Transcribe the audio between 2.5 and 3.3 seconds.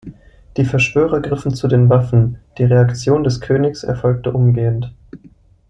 die Reaktion